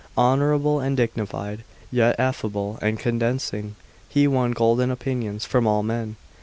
[0.17, 3.75] Honourable and dignified, yet affable and condescending,
[4.09, 6.15] he won golden opinions from all men.